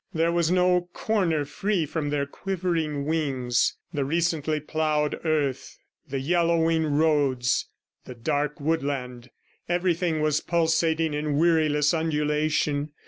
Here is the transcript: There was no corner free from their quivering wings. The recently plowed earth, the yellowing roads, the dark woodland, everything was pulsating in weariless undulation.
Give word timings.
There 0.15 0.31
was 0.31 0.49
no 0.49 0.89
corner 0.93 1.45
free 1.45 1.85
from 1.85 2.09
their 2.09 2.25
quivering 2.25 3.05
wings. 3.05 3.75
The 3.93 4.03
recently 4.03 4.59
plowed 4.59 5.19
earth, 5.23 5.77
the 6.09 6.19
yellowing 6.19 6.85
roads, 6.85 7.67
the 8.05 8.15
dark 8.15 8.59
woodland, 8.59 9.29
everything 9.69 10.19
was 10.19 10.41
pulsating 10.41 11.13
in 11.13 11.37
weariless 11.37 11.93
undulation. 11.93 12.93